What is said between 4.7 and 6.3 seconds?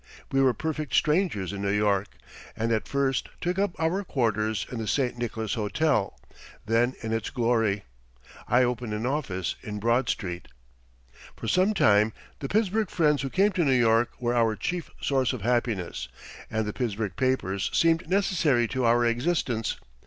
in the St. Nicholas Hotel,